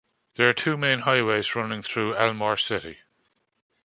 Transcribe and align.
There 0.33 0.49
are 0.49 0.53
two 0.53 0.77
main 0.77 1.01
highways 1.01 1.53
running 1.55 1.83
through 1.83 2.15
Elmore 2.15 2.57
City. 2.57 3.01